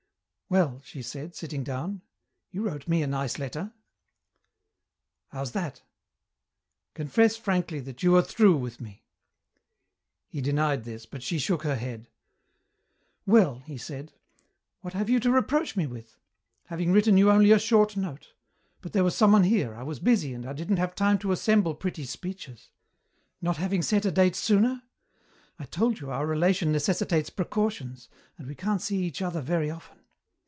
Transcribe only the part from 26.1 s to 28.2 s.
our relation necessitates precautions,